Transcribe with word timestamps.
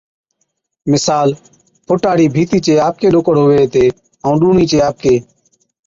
مثال، 0.91 1.29
فُٽا 1.87 2.09
هاڙِي 2.11 2.25
ڀِيتي 2.35 2.59
چي 2.65 2.73
آپڪي 2.87 3.07
ڏوڪڙ 3.13 3.35
هُوي 3.43 3.57
هِتي 3.63 3.85
ائُون 4.23 4.35
ڏُوڻِي 4.41 4.65
چي 4.71 4.77
آپڪي، 4.89 5.15